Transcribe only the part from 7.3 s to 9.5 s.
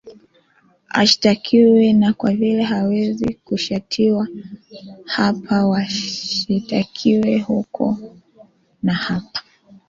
huko na hapa